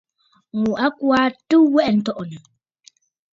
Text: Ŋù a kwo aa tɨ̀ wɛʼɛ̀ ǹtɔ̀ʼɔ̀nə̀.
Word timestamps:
Ŋù 0.59 0.71
a 0.83 0.87
kwo 0.97 1.07
aa 1.19 1.29
tɨ̀ 1.47 1.61
wɛʼɛ̀ 1.73 1.93
ǹtɔ̀ʼɔ̀nə̀. 1.99 2.41